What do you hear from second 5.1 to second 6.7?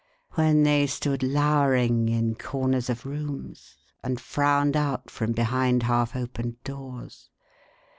from behind half opened